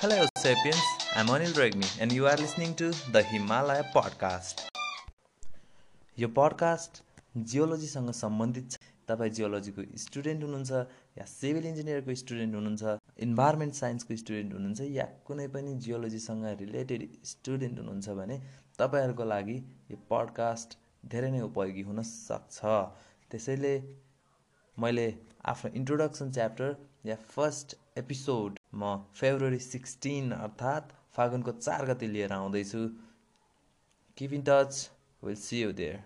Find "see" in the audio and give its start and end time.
35.36-35.62